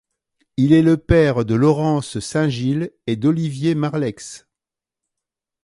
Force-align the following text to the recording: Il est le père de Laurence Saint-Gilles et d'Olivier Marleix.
Il 0.57 0.73
est 0.73 0.81
le 0.81 0.97
père 0.97 1.45
de 1.45 1.53
Laurence 1.53 2.17
Saint-Gilles 2.19 2.91
et 3.05 3.17
d'Olivier 3.17 3.75
Marleix. 3.75 4.15